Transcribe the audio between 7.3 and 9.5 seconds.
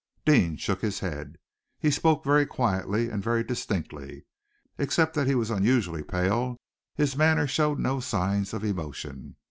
showed no signs of emotion.